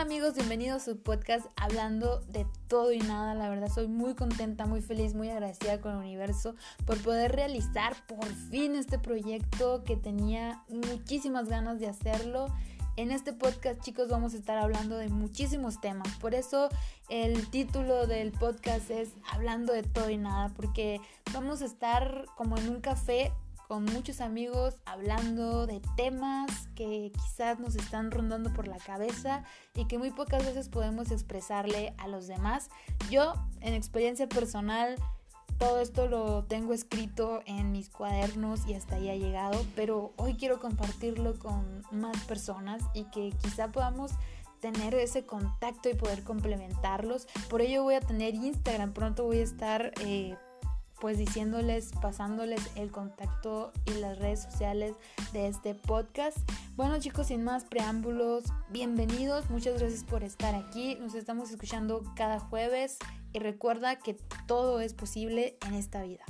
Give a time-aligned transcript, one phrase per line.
[0.00, 0.34] amigos?
[0.34, 3.34] Bienvenidos a su podcast hablando de todo y nada.
[3.34, 7.94] La verdad soy muy contenta, muy feliz, muy agradecida con el universo por poder realizar
[8.06, 12.46] por fin este proyecto que tenía muchísimas ganas de hacerlo.
[12.96, 16.08] En este podcast chicos vamos a estar hablando de muchísimos temas.
[16.16, 16.68] Por eso
[17.08, 20.48] el título del podcast es Hablando de todo y nada.
[20.56, 21.00] Porque
[21.32, 23.30] vamos a estar como en un café
[23.72, 29.86] con muchos amigos hablando de temas que quizás nos están rondando por la cabeza y
[29.86, 32.68] que muy pocas veces podemos expresarle a los demás.
[33.10, 34.96] Yo, en experiencia personal,
[35.56, 40.34] todo esto lo tengo escrito en mis cuadernos y hasta ahí ha llegado, pero hoy
[40.34, 44.12] quiero compartirlo con más personas y que quizá podamos
[44.60, 47.26] tener ese contacto y poder complementarlos.
[47.48, 49.94] Por ello voy a tener Instagram, pronto voy a estar...
[50.02, 50.36] Eh,
[51.02, 54.94] pues diciéndoles, pasándoles el contacto y las redes sociales
[55.32, 56.38] de este podcast.
[56.76, 62.38] Bueno chicos, sin más preámbulos, bienvenidos, muchas gracias por estar aquí, nos estamos escuchando cada
[62.38, 62.98] jueves
[63.32, 64.14] y recuerda que
[64.46, 66.24] todo es posible en esta vida.